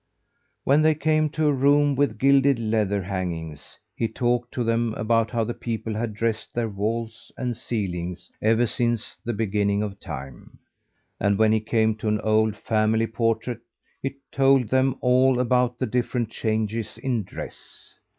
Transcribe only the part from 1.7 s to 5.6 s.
with gilded leather hangings, he talked to them about how the